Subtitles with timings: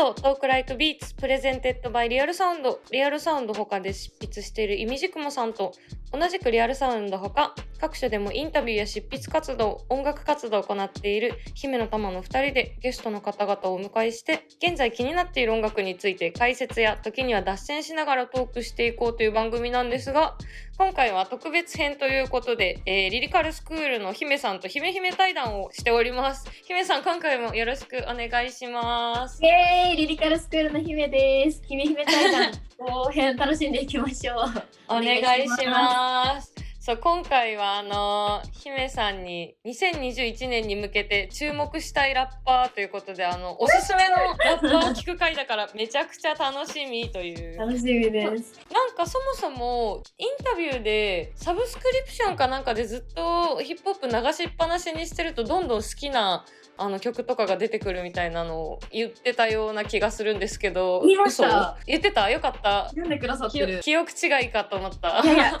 [0.00, 2.80] ト Talk Like Beats presented by Real Sound。
[2.90, 5.74] リアルサウンド他で執筆しているイミジクモさんと
[6.10, 20.36] 同じくリアルサウンド他各所でもインタビューや執筆活動音楽活動を行っている姫乃たまの2人でゲストの方々をお迎えして現在気になっている音楽について解説や時には脱線しながらトークしていこうという番組なんですが
[20.80, 26.48] 今回は特別編ということで、えー、リリカルスクールの姫さんと姫姫対談をしております。
[26.64, 29.44] 姫さん今回もよろしくお願いします。
[29.44, 31.60] イエーイリリカルスクールの姫です。
[31.66, 34.36] 姫姫対談後編楽しんでいきましょう。
[34.88, 47.58] お願いしますそう今回はあの姫さんに2021年に向けて注目したいラッパーということであのおすすめのラッパーを聞く回だからめちゃくちゃ楽しみという。
[47.58, 48.58] 楽しみです。
[48.72, 56.46] なんかそもそもインタビューでサブスクリプションかなんかでずっとヒップホップ流しっぱなしにしてるとどんどん好きな
[56.80, 61.02] あの曲とかが出てくるみたいなのを言ってたような気がするんですけど。
[61.02, 61.76] 言いました。
[61.86, 62.30] 言ってた？
[62.30, 62.88] よかった。
[62.88, 63.80] 読んでくださってる？
[63.80, 65.20] 記憶違いかと思った。
[65.22, 65.60] いやいや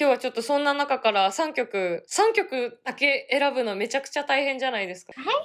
[0.00, 5.12] 今日はちょっとそんな中から3曲3曲だけ選ぶのめちゃくちゃ大変じゃないですか。
[5.14, 5.42] 大変で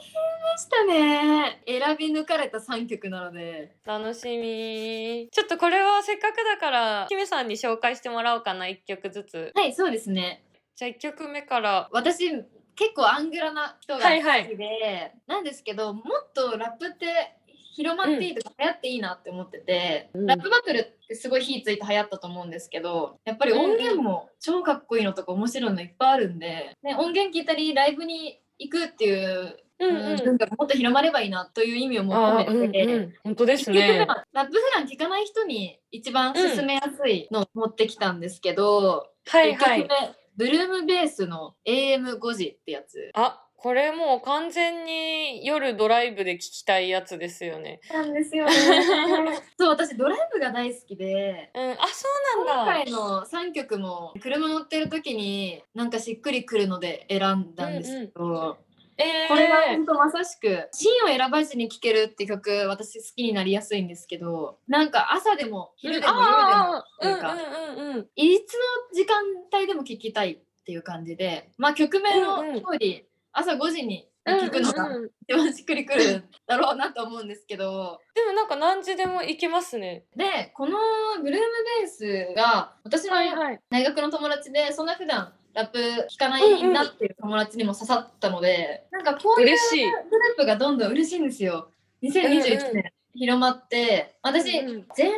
[0.57, 1.61] したね。
[1.67, 3.75] 選び抜かれた3曲なので。
[3.85, 5.27] 楽しみ。
[5.29, 8.65] ちょっとこれはせっかくだから姫さんに紹介してもらおうかな。
[8.65, 9.51] 1曲ずつ。
[9.53, 10.43] はいそうですね。
[10.77, 11.89] じゃあ1曲目から。
[11.91, 12.29] 私
[12.75, 14.21] 結構アングラな人が好きで、はい。
[14.21, 17.37] はいなんですけどもっとラップって
[17.75, 20.25] 広まっていいとか流行っていいなって思ってて、うん。
[20.25, 30.17] ラップバトルってすごい火ついて流行ったと思うんですけどやっぱり音源も超かっこいいのとか面白いのいっぱいあるんで、ね、音源聞いたりライブに行くっていううんうん。
[30.23, 34.05] 文化がもっと広まればいいなという意味をあ求ーめてて、うんうん、本当ですね。
[34.07, 39.81] はラップ普段聞かない人に一番勧めやすいのを持ってきたんですけど、はいはい。
[39.81, 39.93] 一曲。
[40.37, 43.11] 目ブルームベースの AM5 時ってやつ。
[43.13, 47.79] あこれもう完全に夜ドライブで聞きたいやつですよね。
[47.91, 48.51] なんですよね。
[49.57, 51.49] そう私ドライブが大好きで。
[51.55, 52.73] うん、あそう今なんだ。
[52.73, 58.57] 回の3曲も車乗ってる時になんかしっくりくるので選んだんですけど、
[58.97, 68.09] えー、これが本当まさしく「シーンを選ばずに聴ける」って曲私好きになりやすいんですけどなんか朝でも昼でも夜でもあーなんかうんうんうんうん。
[68.15, 68.59] いつの
[68.93, 69.21] 時間
[69.53, 80.05] 帯でも聴きたいっていう感じでまあ曲名のうんうん通り朝5時に聴くのがうんうんうん一番しっくりくるだろうなと思うんですけどでもなんか何時でも行けますね。
[80.15, 80.77] でこの
[81.21, 81.47] ブルーム
[81.81, 81.87] ベー
[82.31, 83.59] スが私のはい。
[83.69, 85.79] 大学の友達でそんな普段ラップ
[86.09, 89.85] 聴かないなっていう友達にも刺さったので、なんかこういう嬉しい。
[89.85, 91.69] グループがどんどん嬉しいんですよ。
[92.03, 95.15] 2021年広まって私、うんうん前編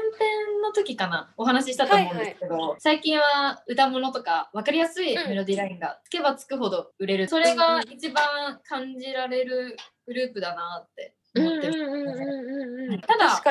[0.63, 13.01] の時かなお話ししたと思うんですけど、最近は歌物とか分かりやすいメロディーラインがつけばつくほど売れる、それが一番感じられるグループだなってうん思ってます、うんうんうんうんうん。
[13.01, 13.41] ただ。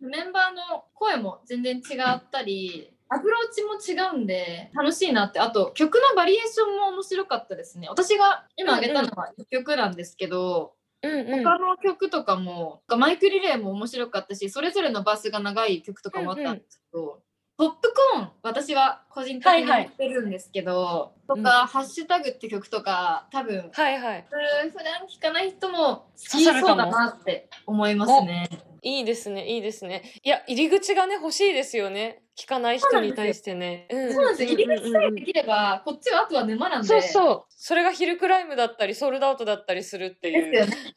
[0.00, 1.80] メンバーの声も全然違
[2.16, 11.44] ったりアプローチも違うんで楽しいなってあと曲のバリエーションも面白かったですね私が今挙げたのは1曲なんですけど、うんうん。
[11.44, 17.20] 他の曲とかもマイクリレーも面白かったしそれぞれのバスが長い曲とかもあったんですけど、
[17.56, 24.26] ポップコーン私は個人的にやってるんですけど、いとか、ハッシュタグって曲とか多分はいはい。
[24.72, 28.48] 普段聴かない人も好刺きそうだなって思いますね。
[28.82, 30.02] いいですね、いいですね。
[30.22, 32.22] いや、入り口がね、欲しいですよね。
[32.40, 33.86] 聞かない人に対してね。
[33.90, 34.58] うんそうなんですよ。
[34.58, 36.88] 入り口さえできれば、こっちはあとは沼なんで。
[36.88, 37.44] そうそう。
[37.50, 40.50] それがヒルクライムだったり、ソールドアウトだったりするっていう。
[40.50, 40.76] ですよ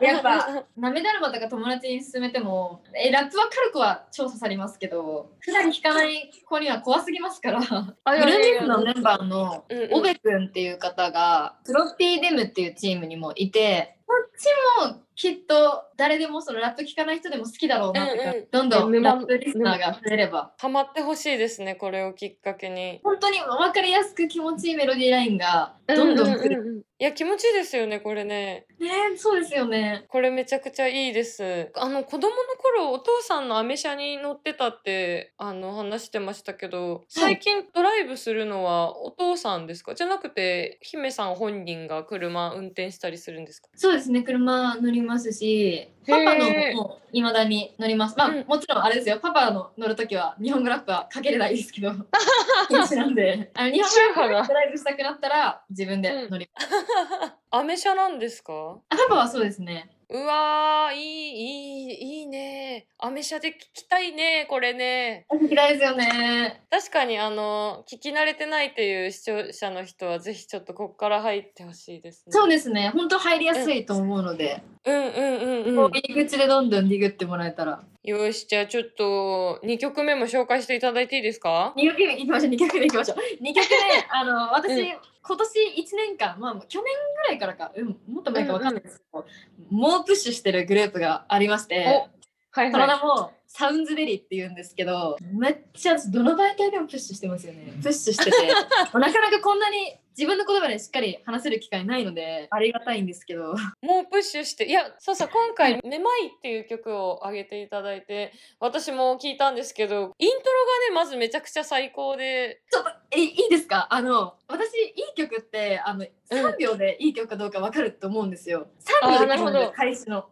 [0.00, 7.60] やっぱ、なめだるまとか友達に勧めても、え、ラップわかる子は超刺さりますけど、普段聞かない子には怖すぎますから。
[7.60, 20.52] あブルーミのメンバーのオベくんっていう方が、フロッピーデムっていうチームにもいて、こっちもきっと誰でもそのラップ聞かない人でも好きだろうなってか、うんうんどんどん沼ラップリスナーが増えれば。
[20.58, 22.98] ハマってほしいですね、これをきっかけに。
[23.04, 26.60] 本当に分かりやすく気持ちいいメロディーラインがどんどん来る。
[26.60, 28.66] ううううんいや、気持ちいいですよね、これね。
[28.78, 30.04] ねそうですよね。
[30.08, 31.72] これめちゃくちゃいいです。
[31.74, 39.96] あの、子供の頃、お父さんのアメ車に乗ってたって、あの、話してましたけど、最近ドライブするのはお父さんですか？
[39.96, 43.68] じゃなくて、姫さん本人が車運転したりするんですか？
[43.74, 48.16] そうですね、車乗りますし、パパのもいまだに乗ります。
[48.16, 48.44] まあ、うん。
[48.46, 51.92] もちろんあれですよ、パパの乗るときは日本語ラップはかけれないですけど、
[52.68, 57.41] 禁止なんで、あの日本語ラップライブしたくなったら自分で乗ります。
[57.54, 58.78] アメ車なんですか？
[58.88, 59.90] あパパはそうですね。
[60.08, 66.62] うわーいいいいいいねアメ車で聞きたいねこれね聞きたいですよね。
[66.70, 72.90] 確かにあの聞き慣れてないっていう視聴者の人はぜひちょっとこっから入ってほしいですねそうですね。
[72.94, 77.82] 本当入りやすいと思うので、うんうんうんうんこう入り口でどんどんディグってもらえたら。
[78.04, 83.18] よしじゃあちょっと2曲目も紹介していただいていいですか？2曲目いきましょう、2曲目いきましょう。
[83.40, 83.66] 2曲目、
[84.10, 84.98] あの、私、うん。
[85.24, 89.24] 今年1年間、まあ、去年ぐらいからか、うん、もっと前かわかんないですけど、
[89.70, 92.08] 猛プッシュしてるグループがありまして、
[92.54, 97.72] はいその名も、サウンズベリーって言うんですけど、めっちゃどの媒体でもプッシュしてますよね。
[97.82, 112.60] プッシュしてて、 なかなかこんなに自分の言葉でしっかり話せる機会ないので、ありがたいんですけど、もうプッシュしていやそうそう今回「めまい」っていう曲を上げていただいて私も聞いたんですけどイントロがねまずめちゃくちゃ最高で。
[112.70, 113.86] ちょっとえいいですか？
[113.90, 118.66] あの私いい曲ってあの3秒でいい曲かどうかわかると思うんですよ。
[119.02, 120.28] 3秒でなるほど決まるんです開始の。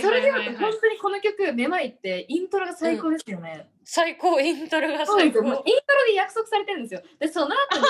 [0.00, 3.68] それでも本当にこの曲「めまい」ってイントロが最高ですよね。
[3.84, 5.62] 最高イントロが最高イントロ
[6.06, 7.02] で約束されてるんですよ。
[7.18, 7.84] でその後に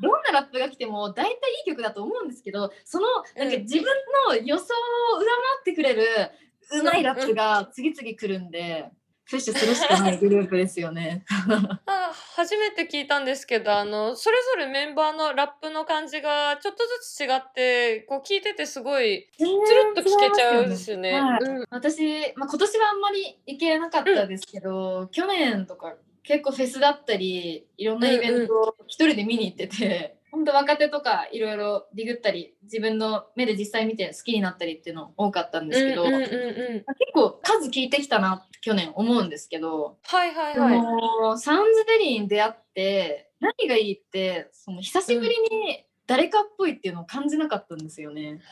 [0.00, 1.34] どんなラップが来ても大体い
[1.64, 3.06] い曲だと思うんですけどその
[3.36, 3.84] なんかうん自分
[4.28, 4.64] の予想
[5.14, 6.04] を上回ってくれる
[6.72, 8.90] うまいラップが次々来るんで。
[9.28, 11.24] プッシュするしかないグループですよね。
[11.86, 19.48] あ初めて聞いたんですけどあのそれぞれメンバーのラップの感じがちょっとずつ違ってこう聞いててすごいつる
[19.92, 21.12] っと聞けちゃうんですよね。
[21.20, 22.02] はいうん私、
[22.36, 40.78] まあ、今年はあんまり行けなかったですけど、去年とか結構フェスだったりいろんなイベントを一人で見に行ってて、本当若手とかいろいろディグったり自分の目で実際見て好きになったりっていうの多かったんですけど、うんうんうんまうんあ結構数聞いてきたな去年思うんですけど、はいはいそはい。
[40.78, 48.42] のサウンズベリーに出会って何がいいってその久しぶりに誰かっぽいっていうのを感じなかったんですよね。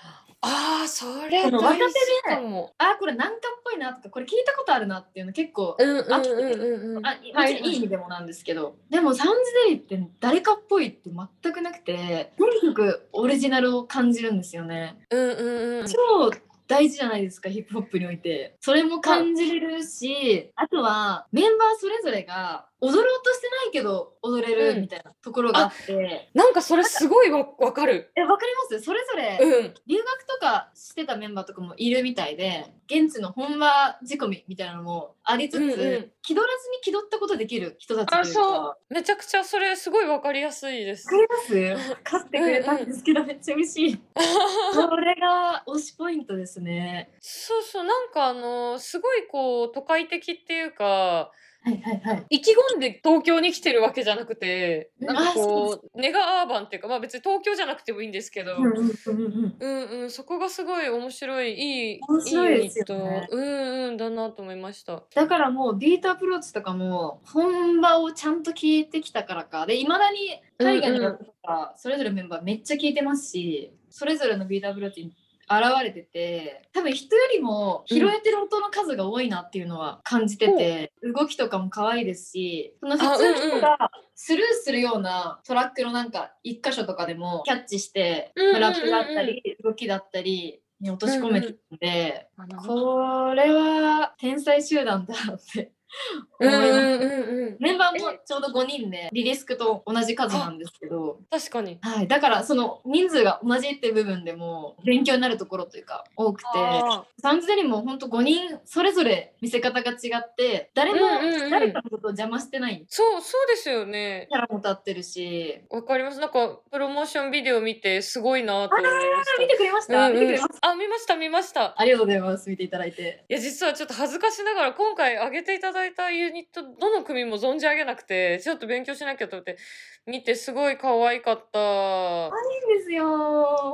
[0.45, 2.73] ああそれ若手で大事かも。
[2.79, 5.77] あこれなんかっぽいなとかこれ聞いたことあるなっていうの結構。
[5.79, 11.11] あもちろんいい意味でもなんですけど、でもサウンズデリーって誰かっぽいって
[11.43, 15.87] 全くなくてとにかくオリジナルを感じるんですよねうんうんうん。
[15.87, 16.31] 超
[16.67, 18.57] 大事じゃないですかヒップホップにおいて。
[18.61, 28.13] それも感じれるしあとはメンバーそれぞれが踊ろうとしてないけど踊れうんるみたいなところがあって、なんかそれすごいわわかる。
[28.17, 28.85] えわかります？
[28.85, 29.75] それぞれうん。
[29.87, 36.11] 留学とかしてたメンバーとかもいるみたいで現地の本場仕込みみたいなのもありつつ、うんうん。
[36.23, 41.07] 気取らずに気取ったことできる人たちというめちゃくちゃそれすごいわかりやすいです。
[41.07, 44.01] わかります 勝ってくれたんですけど、めっちゃ嬉しい。
[44.75, 47.11] それが推しポイントですね。
[47.21, 51.31] そうそうなんかあのすごいこう都会的っていうか
[51.65, 52.27] はいはいはい。
[52.29, 63.29] 意気込んで東京に来てるわけじゃなくてなんかこう根がアーバンっていうかまあ別に東京じゃなくてもいいんですけど、うんうんそこがすごい面白いいい面白いですよね。
[63.31, 65.03] うんうんだなと思いました。
[65.15, 69.65] だからもうビートアプローチとかも本場をちゃんと聞いてきたからか。
[69.65, 70.19] でいまだに
[70.59, 75.13] 海外のラップとかそれぞれメンバーめっちゃ聞いてますしそれぞれのビートアプローチに
[75.51, 83.79] 現れてて多分人よりも拾えてる音の数が多いなっていうのは感じてて、動きとかも可愛いですしその普通の人が
[84.15, 88.61] スルーするようなトラックのなんか一箇所とかでもキャッチして、うんうんうんうん。
[88.63, 95.73] ラップだったり動きだったりに落とし込めてるんで、あのこれは天才集団だって
[96.41, 96.53] うん。
[96.53, 101.79] うんうんうんメンバーもちょうど5人でリリスクと同じ数なんですけど、確かに。
[101.83, 114.27] はい、だからその人数が同じっていう部分でも勉強になるところというか多くてあサンズデリも本当5人それぞれ見せ方が違って誰もうんうんうん誰かのことを邪魔してないそうそうですよね。
[114.31, 116.21] キャラも立ってるしわかります。
[116.21, 119.43] なんかプロモーションビデオ見てすごいなと思いました。
[119.43, 121.75] 見てくれました、うんうん見てくれましたあ見ました見ました。
[121.77, 129.59] ありがとうございます見ていただいていや実はちょっと恥ずかしながら今回上げていただいたユニットどの組も存じ上げなくてちょっと勉強しなきゃと思って
[130.07, 131.59] 見てすごい可愛かった。
[131.59, 132.31] い
[132.73, 133.07] いんですよ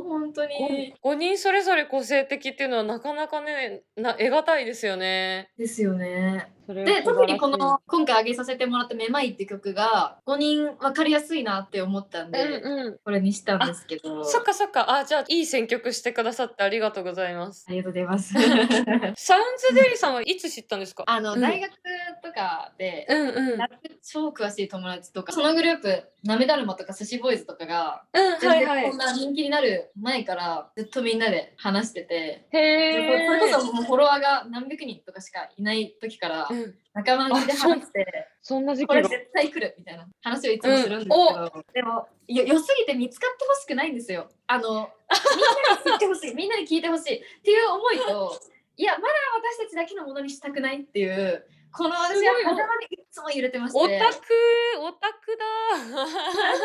[0.07, 5.51] 本当に5人それぞれ個性的っていうのはなかなかねな得難いですよね。
[5.59, 12.99] ですよねで特にこの今回上げさせてもらった「めまい」って曲が5人分かりやすいなって思ったんで、うんうん。
[13.05, 14.93] これにしたんですけどそっかそっか。
[14.95, 17.67] あじゃあいい選曲してくださってありがとうございます。
[17.69, 18.35] ありがとうございます
[19.17, 21.05] サウンズデリさんはいつ知ったんですか？
[21.07, 21.71] あの、うん大学
[22.23, 23.59] とかで、うんうん。
[24.03, 28.99] 超詳しい友達とかそのグループなめだるまとか寿司ボーイズとかがうん全はいはい然こん。
[28.99, 33.19] な人気になる前からずっとみんなで話してて、へえ。
[33.21, 36.60] でそれこそもうフォロワーが何百人とかしかいない時からうん
[36.93, 39.03] 仲間内で話してそんな時期が。
[39.03, 44.29] これ絶対来るみたいな話をいつもするんですけど、でもよ良すぎて見つかってほしくないんですよ。
[44.47, 44.91] あの
[45.85, 48.41] みんなに聞いてほしいみんなに聞いてほしいっていう思いと
[48.77, 49.15] いやまだ
[49.59, 54.27] 私たちだけのものにしたくないっていうこの私はすごいつも揺れてましてオタク、
[54.81, 56.07] オタクだ。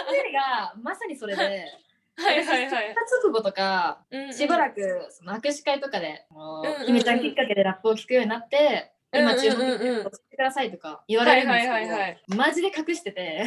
[0.07, 1.41] それがまさにそれで。
[2.17, 2.95] はいはいはい。
[3.23, 12.23] 直後とかうんうんしばらくその握手会とかで、もううんうんうんひめちゃんきっかけでラップを聞くようになって、今注目してくださいとか言われるんですけど、はいはいはいはい。
[12.35, 13.45] マジで隠してて、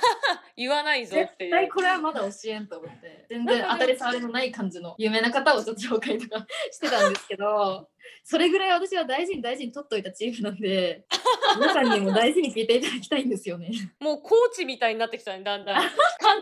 [0.56, 1.50] 言わないぞって絶。
[1.50, 7.88] 対これはまだ教えんと思って、全然当たり障りのない感じの有名な方をちょっと紹介とかしてたんですけど、
[8.24, 11.04] それぐらい私は大事に大事に取っといたチームなんで、
[11.58, 13.70] 皆さんにも大事に聞いていただきたいんですよね。
[14.00, 15.82] もうコーチみたいになってきたね、だんだん。
[15.82, 15.90] 監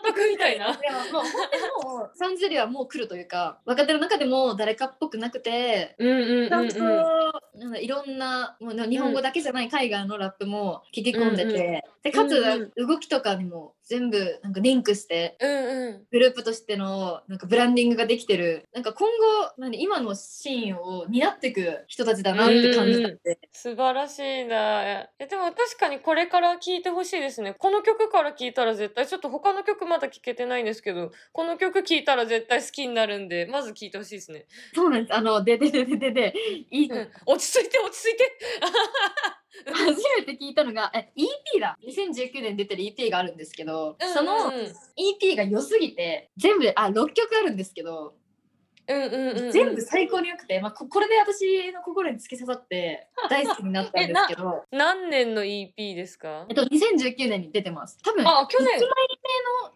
[0.03, 0.71] 督みたいな。
[0.71, 16.05] いやもう本当にもうサンジェリはもう来るというか若手の中でも誰かっぽくなくてうんうんいろんなもう日本語だけじゃない海外のラップも聞き込んでて、うんうんでかつ、うん動きとかにも全部なんかリンクしてうんうん。
[16.11, 24.83] グループとしてのなんかブランディングができてるなんか今後何今のシーンを担っていく人たちだなって感じたんで、素晴らしいな。
[24.83, 27.55] えでも確かにこれから聞いてほしいですね。
[27.55, 34.47] この曲から聞いたら絶対ちょっと他の曲まだ聞けてないんですけど、この曲聞いたら絶対好きになるんで、まず聞いてほしいですね。
[34.75, 36.35] そうなんですあのでででででで
[36.71, 38.25] いい、うん、落ち着いて落ち着いて。
[39.67, 41.79] 初めて聞いたのがえ EP だ。
[41.87, 44.67] 2019年出てる EP があるんですけど、そのうんうん。
[44.97, 48.15] EP が良すぎて全部であ6曲あるんですけど、
[48.87, 54.65] 全部最高に良くて、まあ、ここれで私の心に突き刺さって 大好きになったんですけど。
[54.71, 56.47] 何年の EP ですか？
[56.49, 57.99] えっと2019年に出てます。
[58.03, 58.69] 多分あ去年。
[58.69, 58.85] 1枚目
[59.69, 59.73] の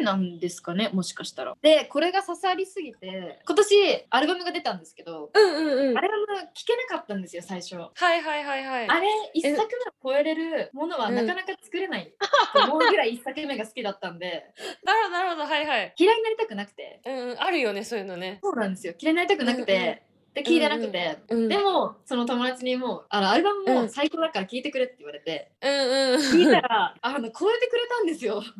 [0.00, 1.56] EP なんですかねもしかしたら。
[1.62, 5.98] でこれが刺さりすぎて今年アルバムが出たんですけど、うんうんうん。
[5.98, 7.76] アルバム聴けなかったんですよ最初。
[7.76, 8.88] はいはいはいはい。
[8.88, 12.12] あれ一作目を超えれるものはなかなか作れない
[12.54, 14.44] と思うぐらい一作目が好きだったんで。
[14.84, 15.44] なるほどなるほど。
[15.46, 15.94] はいはい。
[15.96, 17.00] 嫌いになりたくなくて。
[17.04, 17.40] うんうん。
[17.42, 18.94] あるよねそういうのねそうなんですよ。
[18.98, 20.02] 嫌いになりたくなくて、
[20.34, 21.48] で聞いてなくて、うんうん。
[21.48, 23.82] でもその友達にもうあのアルバムうん。
[23.84, 26.20] も最高だから聞いてくれって言われて、うんうん。
[26.20, 28.42] 聞いたらあの超えてくれたんですよ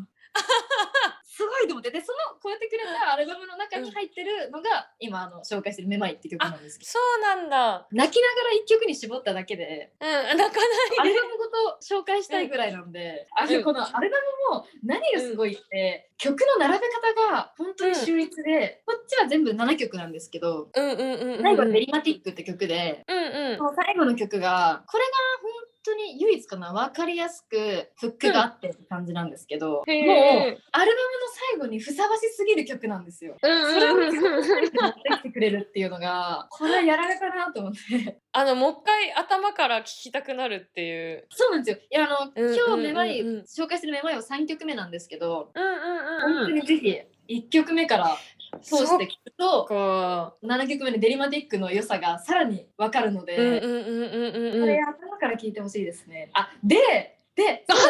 [1.89, 6.91] ってでその超えてくれたアルバムの中に入ってるのが、今あの紹介してる「めまい」って曲なんですけど。
[6.91, 7.87] そうなんだ。
[7.93, 11.01] 泣きながら一曲に絞っただけでうん泣かないで。
[11.01, 14.17] アルバムごと紹介したいぐらいなんで、あのこのアルバ
[14.51, 21.43] ムも何がすごいって、曲の並べ方が本当に秀逸で、こっちは全部7曲なんですけどうんうんうんうん。
[21.43, 23.59] 最後は「ベリマティック」って曲で、うんうん。
[23.77, 25.11] 最後の曲がこれが
[25.43, 30.07] 本当に唯一かな分かりやすくフックがあってって感じなんですけど、へー。
[30.07, 30.91] もうアルバムの
[31.51, 33.37] 最後にふさわしすぎる曲なんですよ。
[33.43, 38.21] うんそれをうんうんうん持ってきてくれるっていうのがこれはやられたなと思って。
[38.33, 41.27] あのもう一回頭から聞きたくなるっていう。
[41.31, 41.85] そうなんですよ。
[41.91, 42.57] いやあの、うんうんうんうん。
[42.57, 45.75] 今日めまい紹介するめまいは3曲目なんですけど、うんうん
[46.37, 48.17] 本当にぜひ1曲目から
[48.63, 56.31] 通して聞くとか7曲目のデリマティックの良さがさらに分かるので、うんうんうんうんうんこれ頭から聞いてほしいですね。
[56.35, 57.85] あでで、その3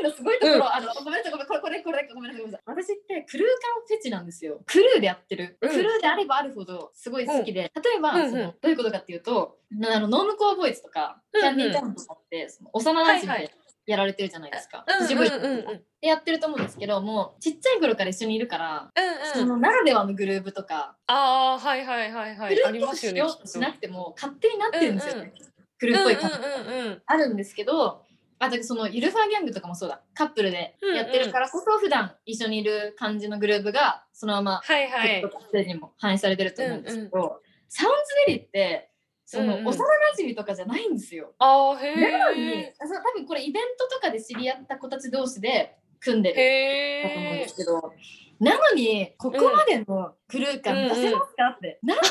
[0.00, 2.84] 点のすごいところ、うんあのごめんなさい、ごめんこれこれこれごめんなさい、ごめんなさい。
[2.84, 4.62] 私ってクルー感フェチなんですよ。
[4.66, 5.58] クルーでやってる。
[5.60, 13.52] うんクルーであればあるほどすごい好きで、例えば、うんうんそのどういうことかっていうと、なあのノームコアボーイズとか、うんうんキャンディータウンとかってその幼馴染はいはで
[13.88, 14.84] やられてるじゃないですか。
[14.86, 15.44] うんうん自分うん。
[15.44, 19.42] うんうんでやってると思うんですけど、もうちっちゃい頃から一緒にいるから、うんうん。
[19.42, 22.64] そのならではのグループとか、ああはいはいはいはい。
[22.64, 23.46] ありグループますようと。
[23.48, 25.20] しなくても勝手になってるんですよね。
[25.20, 26.16] うんうんーっぽい。
[26.16, 26.36] 感じ。
[26.36, 28.04] うんうんあるんですけど
[28.40, 30.00] あとそのゆるファーギャングとかもそうだ。
[30.14, 35.24] カップルでやってるからこそ普段一緒にいる感じのグループがそのままはいはい。
[35.40, 38.90] ステージにも反映されてると思うんですけど、サウンズベリーって
[39.30, 39.84] そのうんうん幼
[40.16, 41.34] 馴染とかじゃないんですよ。
[41.38, 47.92] あーへなのに多分これイベントとかで知り合った子たち同士で組んでるへだと思うんでえすけど。
[48.40, 52.06] なのにここまでのグルー感出せますかって、何人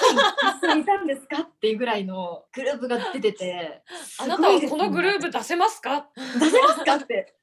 [0.66, 3.82] 一緒にいたんですかっていうぐらいのグループが出てて
[4.20, 6.10] あなたはこのグループ出せますか？
[6.38, 7.34] 出せますかって。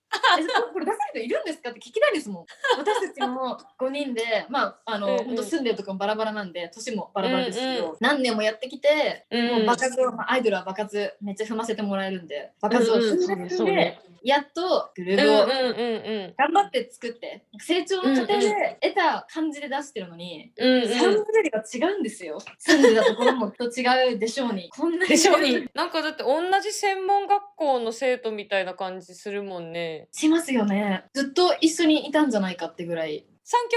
[0.72, 1.70] これ出せる人いるんですか？
[1.70, 2.46] って聞きたいですもん。
[2.78, 5.24] 私たちも5人で、まあ、あの、うんうん。
[5.26, 14.00] 本当住んでるとこもバラバラなんで、年もバラバラですけど、何年もやってきて、うんもう爆発を、まあ、アイドルは爆発めっちゃ踏ませてもらえるんで、爆発を踏んでうんうんそうね。
[14.22, 16.34] やっとグルうんープをうんうん。
[16.38, 20.88] 頑張って作って、成長の過程で得た感じで出してるのに、うんうん。
[20.88, 22.38] サウンドベリが違うんですよ。
[22.58, 24.70] 住んでたところもと違うでしょうに。
[24.70, 25.68] こんなにでしょうに。
[25.74, 31.04] なんかだって同じ専門学校の生徒みたいな感じするもんねしますよね。
[31.12, 33.24] ずっと一緒にいたんじゃないかってぐらい。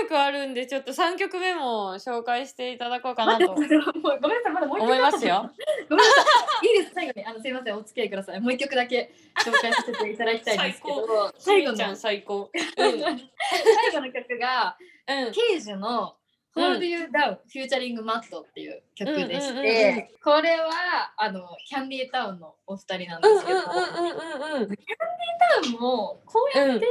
[0.07, 5.51] 曲あるんでちょっと3曲目も紹介していただこうかなと ごめんなさいまだもう一曲思いますよ。
[5.89, 6.21] ごめんなさ
[6.63, 6.67] い。
[6.67, 6.91] いいです。
[6.93, 8.39] 最後にあのすいませんお付き合いください。
[8.39, 9.11] もう一曲だけ
[9.43, 12.49] 紹介させていただきたいんですけど、最後のちゃん最高。
[12.75, 15.23] 最後の曲がうん。
[15.25, 15.31] うん。
[15.33, 16.15] ケージュの
[16.55, 24.77] Hold You Down、フューチャリングマットっていう曲でしうんうんうんうんて、これはあのキャンディータウンのお二人なんですけど、キャンディーうんうんうんうんうん。
[24.77, 26.87] タウンもこうやうんって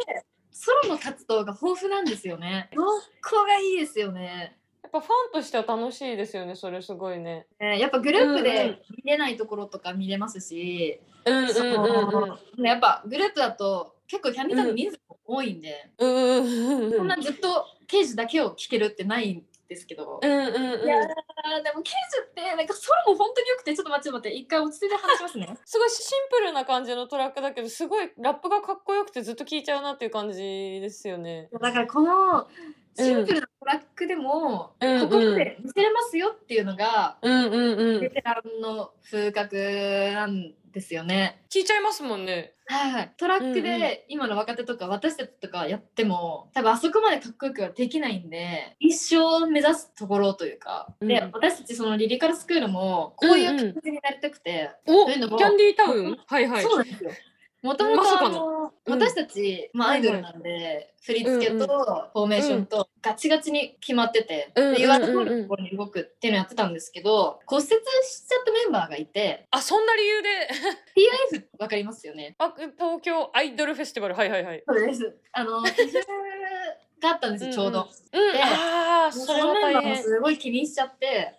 [0.51, 2.71] ソロの活動が豊富なんですよね。
[2.75, 2.85] こ
[3.31, 4.57] こがいいですよね。
[4.83, 7.47] やっぱファンとしては楽しいですよね、それすごいね。
[7.59, 20.21] えーやっぱグループうんうんで見れないところとか見れますし、やっぱグループだと結構キャンディータウン人数も多いんで、うんうんうんそんなずっと刑事だけを聴けるってないんですけど。
[20.23, 20.85] うんうんうん。
[20.85, 25.57] いやーでも刑事ってなんかソロも本当に良くてちょっと待って待って一回落ち着いて話しますね。
[25.65, 31.49] すごいシンプルな感じのトラックだけどすごいラップがかっこよくてずっと聴いちゃうなっていう感じですよね。
[31.53, 32.49] だからこの
[32.97, 37.53] シンプルなトラックでも、うんここまで見せれますよっていうのが、うんうん
[37.95, 38.01] うん。
[38.01, 39.57] ベテランの風格
[40.15, 41.43] なんですよね。
[41.49, 42.53] 聴いちゃいますもんね。
[42.69, 56.19] はいはい、トラックうんうんで今の若手とか私たちとかやっても多分あそこまでかっこよくはできないんで一生目指すところというか、うんで私たちそのリリカルスクールもこういううんうん感じになりたくて、おというのもキャンディータウン？
[56.27, 56.63] はいはい。
[56.65, 57.11] そうなんですよ。
[57.63, 61.67] もともと私たち、まあ、アイドルなんで、振り付けと
[62.13, 70.29] フォーメーションとガチガチに決まってて、うんで言われた通りのところに動くっていうのをやってたんですけど骨折しちゃったメンバーがいてあそんな理由で
[71.37, 72.37] ？TIF わかりますよね。
[72.39, 74.15] あ東京アイドルフェスティバル。
[74.15, 74.63] はいはいはい。
[74.67, 75.17] そうです。
[75.33, 75.69] あのが
[77.11, 77.89] あったんですよちょうど。
[78.13, 78.33] うん。
[78.33, 80.03] でああそそれはのメンバーも大変。
[80.03, 81.35] すごい気にしちゃって。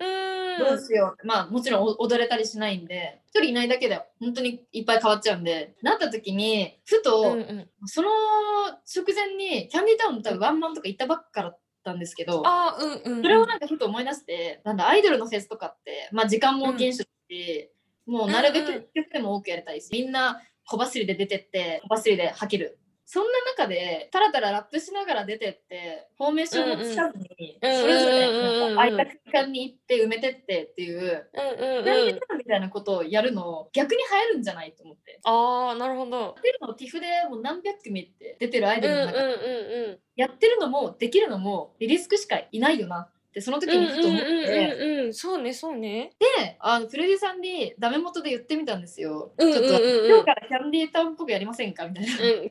[0.00, 7.68] どうしようまあもちろんお踊れたりしないんで一人いないだけで本当にいっぱい変わっちゃうんでなった時にふと、うんうん。
[7.86, 13.22] その直前にキャンディータウンの多分ワンマンとか行ったばっかだったんですけど、あーうんうんうん。
[13.22, 17.70] それをなんかふと思い出して、なんだアイドルのフェスとかって、まあ時間も厳守だし、
[18.06, 22.78] もうなるべく曲でも多くやりたいし、みんな小走りで出てって、小走りで吐ける。
[23.12, 35.18] そんな中で、たらたらラップしながら出てって、フォーメーションをつかずに、うんうんそれぞれ空いた空間に行って埋めてってっていう、うんうんみたいなことをやるの逆に流行るんじゃないと思って。
[35.24, 36.36] ああなるほど。
[36.40, 43.80] 出るの TIFF でもう何百組って出てるアイうんうんうんドルの中で、やってるのもできるのもリリスクしかいないよなってその時うん。
[43.82, 45.14] にふと思って、うんうんうんうん。
[45.14, 46.10] そうねそうね。
[46.18, 49.32] であのプロデューサーにダメ元で言ってみたんですよ。
[49.36, 52.10] うんうんうんうんちょっと今日からキャンディータウンっぽくやりませんかみたいな。
[52.12, 52.50] うん。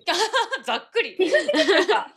[0.64, 1.18] ざっくり。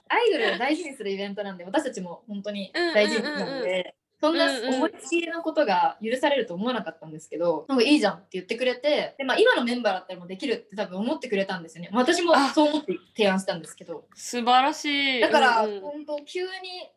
[0.08, 3.42] アイドルを大事にするイベントなんで私たちも本当に大事にするので。
[3.44, 11.90] そんなうんうん思いつきのことが許されると思わなかったんですけど、なんかいいじゃんって言ってくれて、でまあ、今のメンバーだったらもうできるって多分思ってくれたんですよね。
[11.92, 14.04] 私もあそう思って提案したんですけど。
[14.14, 15.20] 素晴らしい。
[15.20, 16.48] だから、うんうん本当急に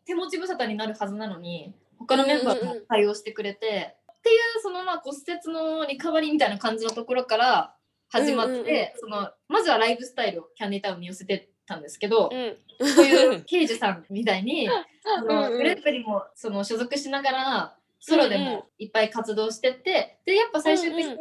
[0.05, 7.75] 手持ち無沙汰になるはずなのに他のメンバーも対応してくれて、っていうそのまあ骨折のリカバリーみたいな感じのところから
[8.09, 12.58] 始まって、うんうんうんそのまずはライブスタイルをキャンディータウンに寄せてたんですけど、うん。
[12.88, 21.17] そういう刑事さんみたいに あのうんうんグループにもその所属しながらソロでうんうんもいっぱい活動してってでやっぱ最終的にうん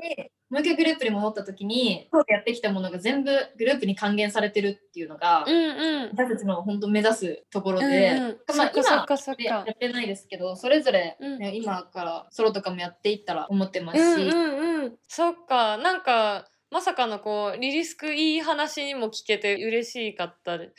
[0.50, 6.10] もう一回グループに戻った時にソロでやってきたものが全部グループに還元されてるっていうのが、うんうん。
[6.10, 9.70] 私たちの本当目指すところで、うんうんまあそっかそっかそっでやか。
[9.70, 14.98] ってないですけどそれぞれ、うんね今からソロとかもやっていったら思ってますし、うんうんうん。
[15.08, 20.58] そっかなんかまさかのこうリリスクいい話にも聞けて嬉しかった。
[20.58, 20.72] で。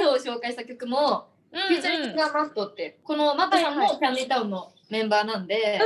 [0.00, 5.78] 今日紹介した曲も「うんフューチャリングがマット」ってこのマットさんもキャンディータウンのメンバーなんで。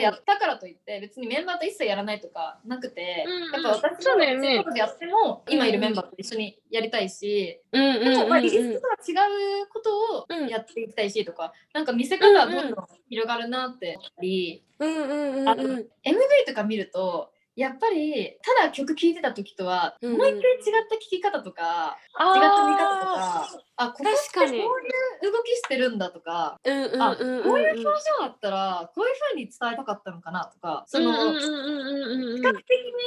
[0.00, 3.64] やったからといって別にメンバーと一切やらないとかなくて、うんうん。
[3.64, 8.04] やっぱ私そうもやっても今いるメンバーと一緒にやりたいし、うんうんうん。
[8.04, 8.86] でもまあリリうんスクと
[9.18, 15.86] は違うことうんをやっていきたいしとか、なんか見せ方はどんどん広がるなって思ったり、うんうんうんあとうん MV
[16.46, 20.18] とか見るとやっぱりただ曲聴いてた時とは、うんうん。
[20.18, 27.42] もう一回違った聴き方とかあ違った見方とあかあここってこういう動きしてるんだとかーうんうんあうんうん。
[27.44, 27.90] こういう表情
[28.22, 32.64] だったらこういう風に伝えたかったのかなとかその、うんうんうんうんうん比較的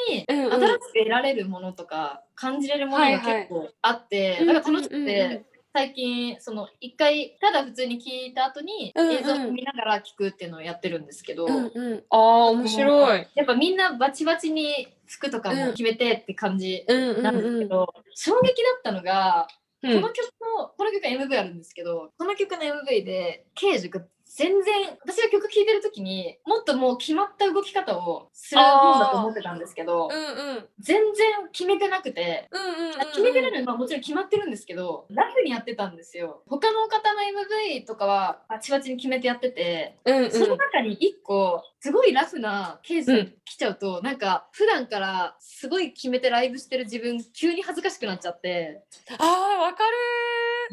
[0.10, 12.04] にうんうん新しく得られるものとか感じれるものが結構あって、うんだから楽しくて、うんうんうん最近その一回ただ普通に聞いた後に映像を見ながら聞くっていうのをやってるんですけど、うんうん。
[12.10, 13.28] ああ面白い。
[13.36, 19.50] やっぱみんなバチバチに服とかも決めてって感じなんですうんけど、衝撃だったのが、
[19.84, 20.02] うん。
[20.02, 20.26] この曲
[20.58, 30.66] のこの曲は MV あるんですけどこの曲の MV で刑事が全然私が曲聴いてる時にもっともう決まった動き方をするもんだと思ってたんですけどうんうん。
[30.80, 32.50] 全然決めてなくて。
[32.52, 32.92] うんうんうんうん。
[33.12, 36.42] 決めてるのはまあもちろん決まってるんですけどラフにやってたんですよ。
[36.48, 40.32] 他の方の MV とかはバチバチに決めてやっててうんうん。
[40.32, 43.34] その中に1個すごいラフなケースうん。
[43.46, 48.82] 来ちゃうと、なんか普段からすごい決めてライブしてる自分急に恥ずかしくなっちゃって。
[49.20, 49.90] あーわかる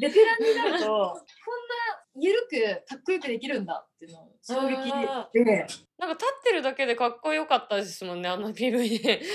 [0.00, 1.20] ベテランになると
[2.14, 5.44] こんな緩くかっこよくできるんだっていうの衝撃あで
[5.98, 9.22] なんか立ってるだけでかっこよかったですもんねあの PV で。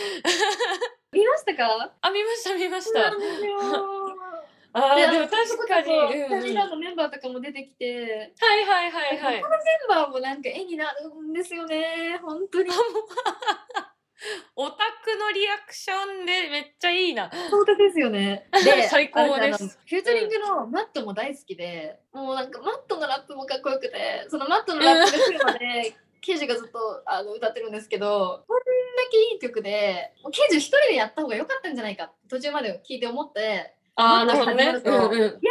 [1.14, 1.92] 見ましたか？
[2.02, 3.08] あ見ました見ました。
[3.08, 4.96] あー。
[4.96, 6.70] でもであの確かに、うん。
[6.70, 8.34] のメンバーとかも出てきて。
[8.40, 9.42] はいはいはいはい。
[9.42, 12.70] 他のメンバーもなんか絵になるんですよね本当に
[14.56, 17.30] オタクのリアクションでめっちゃいいな。
[17.30, 18.50] 本当ですよね。
[18.66, 19.80] で最高です。
[19.88, 28.64] フューチャリングのマットも大好きで、もうなんかマットのラップもかっこよくて、そのマットのラップが来るまで、ケイジがずっとあの歌ってるんですけど、こんだ
[29.12, 34.66] けいい曲で、もうケイジ一人でやった方が良かったんじゃないか途中まで聞いて思って、あーなるほどね。
[34.66, 34.80] うんうん。
[34.80, 35.42] あマッ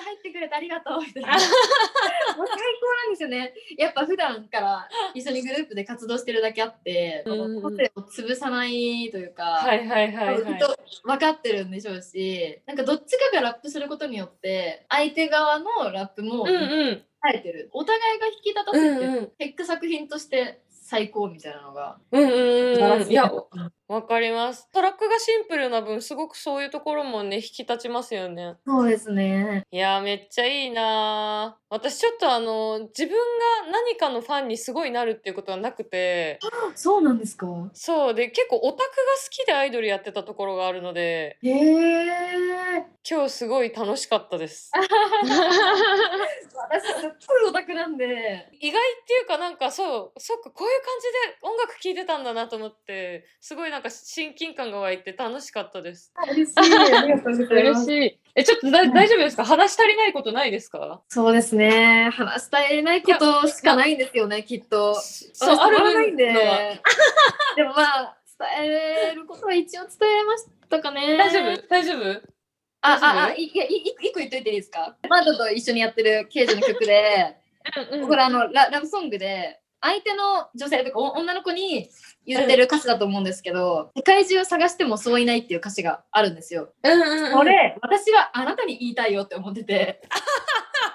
[0.00, 1.32] ト入ってくれてありがとうみたいな。
[1.32, 3.54] もう最高なんですよね。
[3.76, 10.44] やっぱ普段から 一緒にグループで活動してるだけあって、個性を潰さないというか、はいはいはいはい。
[10.44, 17.04] きっと分かってるんでしょうしなんかどっちかがラップすることによって相手側のラップもうんうん。
[17.22, 19.30] 耐えてる、お互いが引き立たせて、うんうん。
[19.38, 21.98] 結果作品として最高みたいなのが。
[22.10, 23.14] うんうんうんい。
[23.14, 23.30] や
[23.86, 24.68] わかります。
[24.72, 28.54] トラックがシンプルな分すごくそういうところもね引き立ちますよね。
[28.66, 29.62] そうですね。
[29.70, 31.56] いやーめっちゃいいな。
[31.56, 33.16] ー私ちょっとあの自分が
[33.70, 36.40] 何かのファンにすごいなるっていうことはなくて。
[36.74, 37.46] そうなんですか。
[37.72, 38.14] そう。
[38.14, 38.90] で結構オタクが好
[39.30, 41.38] きでアイドルやってたところがあるので。
[41.42, 42.20] へえ。
[43.08, 44.70] 今日すごい楽しかったです。
[44.74, 44.82] 私
[46.86, 48.48] すっごいオタクなんで。
[48.60, 56.12] 意外っていうかなんかそうそっかこういう感じで音楽聴いてたんだなと思ってすごいなんか親近感が湧いて楽しかったです。
[56.32, 57.92] 嬉しいありがとうございます。
[57.94, 58.18] い。
[58.34, 59.44] えちょっとだ大丈夫ですか？
[59.44, 61.02] 話し足りないことないですか？
[61.08, 62.10] そうですね。
[62.12, 64.94] 話したいないことしかないんですよねきっと。
[64.94, 66.26] そうあるないんで。
[67.56, 68.16] でもまあ
[68.58, 69.90] 伝えることは一応伝
[70.20, 71.16] えましたかね。
[71.16, 71.66] 大丈夫？
[71.68, 72.22] 大丈夫？
[72.82, 74.96] あ、あ、あ、いいや、いい一個言っといていいですか？
[75.10, 77.36] マードと一緒にやってる刑事の曲で、
[77.92, 78.08] うん。
[78.08, 81.88] これあのラ、ラブソングで、相手の女性とかお女の子に
[82.26, 86.72] 言ってる歌詞だと思うんですけど、世界中探してもそういないっていう歌詞があるんですよ。
[86.82, 90.02] うんうんうんこれ、私はあなたに言いたいよって思ってて。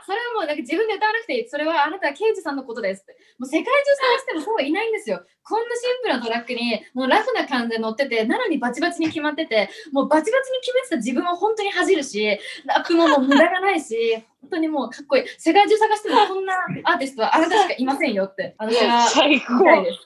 [0.06, 1.50] それはもうなんか自分で歌わなくていい。
[1.50, 3.18] それはあなたは刑事さんのことですって。
[3.40, 5.26] もう世界中探してもそういないんですよ。
[5.44, 15.26] こんなシンプルなトラックにもうラフな感じで乗ってて、なのにバチバチに決まってて、もうバチバチに決めてた自分は本当に恥じるし、ラップももう無駄がないし、本当にもうかっこいい。
[15.38, 16.54] 世界中探してもこんな
[16.84, 18.56] アーティストはあなたしかいませんよって。
[18.60, 20.00] 私は最言いたいです。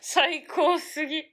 [0.00, 1.24] 最高すぎ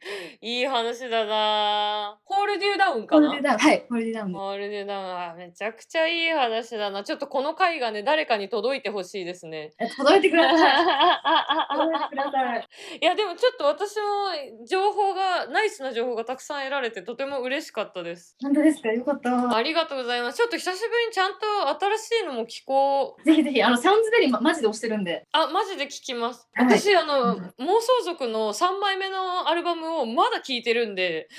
[0.41, 3.27] いい話だなホールデューダウンかな？
[3.29, 3.59] ホールディダウン。
[3.59, 4.37] はい、ホールディダウンで。
[4.37, 10.75] ホールデューダウンあめちゃくちゃいい話だなちょっとこの回がね誰かに届いてほしいですねえ届いてください。
[11.75, 12.67] 届いいてください。
[13.01, 18.89] やでもちょっと私も情報がナイスな情報がたくさん得られてとても嬉しかったです本当ですか？
[18.89, 19.55] よかった。
[19.55, 23.23] ありがとうございますちょっと久しぶりにちゃんと新しいのも聞こう。
[23.23, 25.27] ぜひぜひ、あの、サウンズベリー、ま、マジで押してるんで。
[25.31, 26.47] あマジで聞きます。
[26.53, 26.77] はい。
[26.77, 27.53] 私、あの、うん。
[27.59, 31.27] 妄想族の3枚目のアルバムをまだ聞いてるんで。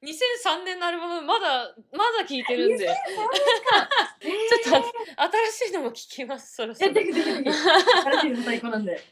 [0.00, 2.86] 2003年のアルバムまだまだ聞いてるんで。
[2.88, 4.88] ちょっと
[5.50, 7.00] 新しいのも聞きますそろそえ、ろ。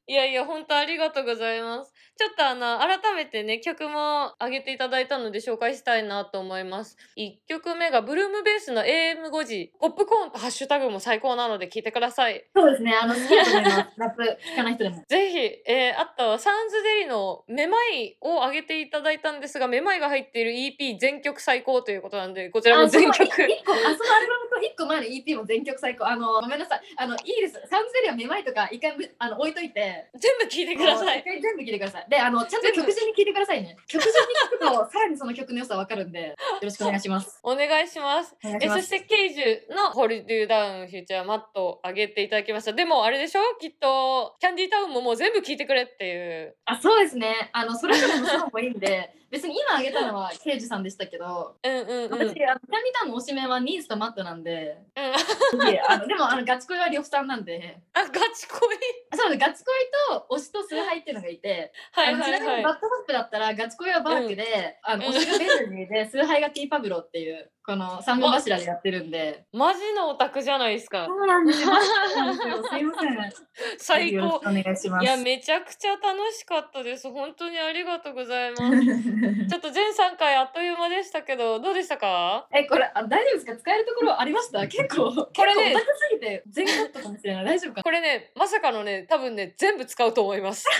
[0.06, 13.76] いやいや本当ありがとうございますちょっとあの改めてね曲も上げていただいたので紹介したいなと思います1曲目がブルームベースの AM5 時ポップコーンとハッシュタグも最高なので聞いてくださいそうですね、あの、好きだと思います。
[13.96, 15.04] ラップ聞かない人でも。
[15.08, 26.06] ぜひ、えーあとサウンズデリのめまいを上げていただいたんですがめまいが入っている EP 全曲最高ということなんでこちらも全曲あ、そのアルバムと一個前の EP も全曲最高。
[26.06, 26.80] あの、ごめんなさい。
[26.96, 27.54] あの、いいです。
[27.68, 30.08] サウンズベリーはめまいとか、一回むあの置いといて。
[30.14, 32.05] 全部聞いてください一回全部聞いてください。
[32.08, 33.76] で、あの、ちゃんと曲順に聞いてくださいね。
[33.88, 37.40] 曲順に聞くと、さらにその曲の良さわかるんで、よろしくお願いします。
[37.44, 38.36] お願いします。
[38.42, 43.40] えそしてケイジュのホルデューダウンフューチャーマットを上げていただきましたでもあれでしょ？
[43.60, 47.50] きっとキャンディータウンももう全部聞いてくれっていうあ、そうですね。
[47.52, 52.10] あの、それぞれのソロもいいんで、別に今あげたのはケイジさんでしたけど、うんうんうん。
[52.12, 52.60] 私、あのピラミ
[52.94, 54.78] タンの推しメンはニーズとマットなんで、
[55.52, 58.60] うん、であのでもあのガチ恋は呂布さんなんで、あ、ガチ恋？
[59.14, 62.58] そうガチ恋と推しと崇拝っていうのがいて、はいあのちなみはいはい。
[62.58, 69.44] にバッドホップだったらガチ恋はバークで、あのうん推しがベルニーで崇拝がティーパブロっていうこの三本柱でやってるんで。
[69.52, 71.04] マジのオタクじゃないですか。
[71.06, 71.68] そうなんですよ。
[72.70, 73.32] すいません。
[73.78, 74.36] 最高。
[74.36, 75.02] お願いします。
[75.02, 77.10] いや、めちゃくちゃ楽しかったです。
[77.10, 78.62] 本当にありがとうございます。
[79.48, 82.46] ちょっと全3回あっという間でしたけど、どうでしたか？
[82.52, 83.56] え、これあ大丈夫ですか？
[83.56, 84.66] 使えるところありました？
[84.68, 87.44] 結構、これね結構オタクすぎて全カットかもしれない。
[87.44, 87.76] 大丈夫か？
[87.78, 90.66] なこれね、まさかのね、多分ね、全部使うと思います。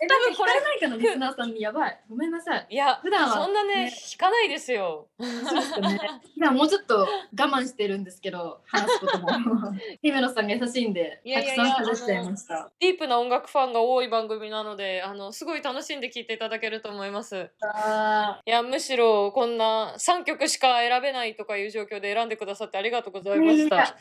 [0.00, 2.00] え、多分これないかなリスナーさんにやばい。
[2.08, 2.66] ごめんなさい。
[2.70, 5.08] いや、普段はそんなね、ね引かないですよ。
[5.18, 5.98] そうですね。
[6.34, 9.28] 普段もうちょっと我慢してるんですけど、話すことも。
[10.02, 12.70] 姫乃さんが優しいんで、いやいやいやたくさん話しちゃいました。
[12.78, 17.50] ディープな音楽ファンが多い番組なので、あの、すごい楽しんで聴いていただけると思います。
[17.60, 23.96] あいや、むしろこんな3曲しか選べないとかいう状況で選んでくださってありがとうございました。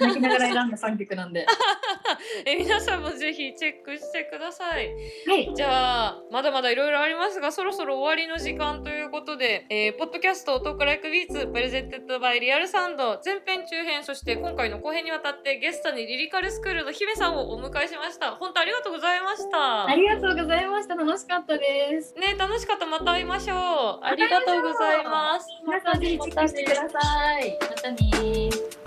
[0.00, 1.46] 泣きながら選んだ3曲なんで。
[2.44, 4.90] え皆さんもぜひチェックしてください。
[5.26, 5.52] はい。
[5.54, 20.94] じゃあまだまだいろいろありますがそろそろ終わりの時間ということで、えーポッドキャスト Talk Like Beats presented by Real Sound 前編中編そして今回の後編にわたってゲストにリリカルスクールの姫さんをお迎えしました本当ありがとうございましたありがとうございました。
[20.94, 22.14] 楽しかったです。
[22.14, 23.58] ね楽しかったまた会いましょう
[24.02, 27.58] ありがとうございます皆さんぜひチェックしてください。
[27.60, 28.79] またねー。